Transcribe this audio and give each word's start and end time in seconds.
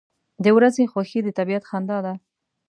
•د 0.43 0.45
ورځې 0.57 0.83
خوښي 0.91 1.19
د 1.23 1.29
طبیعت 1.37 1.63
خندا 1.69 1.97
ده. 2.05 2.13